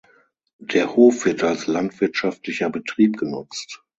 Der 0.63 0.95
Hof 0.95 1.25
wird 1.25 1.43
als 1.43 1.67
landwirtschaftlicher 1.67 2.71
Betrieb 2.71 3.17
genutzt. 3.17 3.83